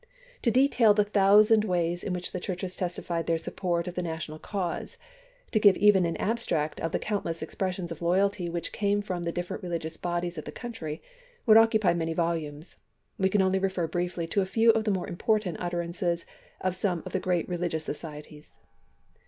[0.41, 4.01] To detail the thou sand ways in which the Churches testified their support of the
[4.01, 4.97] national cause,
[5.51, 9.31] to give even an abstract of the countless expressions of loyalty which came from the
[9.31, 11.03] different religious bodies of the country,
[11.45, 12.77] would occupy many volumes;
[13.19, 16.25] we can only refer briefly to a few of the more important utterances
[16.61, 18.57] of some of the great religious societies.